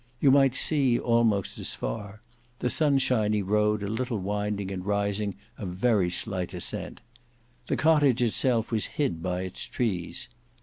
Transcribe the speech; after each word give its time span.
You 0.19 0.31
might 0.31 0.55
see 0.55 0.97
almost 0.97 1.59
as 1.59 1.75
far; 1.75 2.23
the 2.57 2.71
sunshiny 2.71 3.43
road 3.43 3.83
a 3.83 3.87
little 3.87 4.17
winding 4.17 4.71
and 4.71 4.83
rising 4.83 5.35
a 5.59 5.65
very 5.67 6.09
slight 6.09 6.55
ascent. 6.55 7.01
The 7.67 7.77
cottage 7.77 8.23
itself 8.23 8.71
was 8.71 8.87
hid 8.97 9.21
by 9.21 9.41
its 9.41 9.63
trees. 9.65 10.27